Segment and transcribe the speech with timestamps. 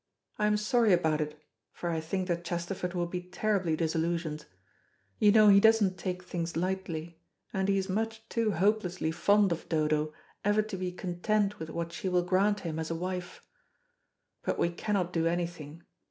[0.39, 1.39] I am sorry about it,
[1.71, 4.47] for I think that Chesterford will be terribly disillusioned.
[5.19, 7.19] You know he doesn't take things lightly,
[7.53, 10.11] and he is much too hopelessly fond of Dodo
[10.43, 13.43] ever to be content with what she will grant him as a wife.
[14.41, 15.83] But we cannot do anything.